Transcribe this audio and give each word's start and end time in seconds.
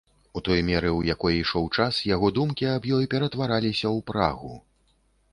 У 0.39 0.41
той 0.45 0.61
меры, 0.69 0.91
у 0.99 1.01
якой 1.07 1.35
ішоў 1.41 1.67
час, 1.83 1.99
яго 2.15 2.31
думкі 2.37 2.65
аб 2.69 2.87
ёй 2.99 3.05
ператвараліся 3.11 3.87
ў 3.95 4.07
прагу. 4.09 4.51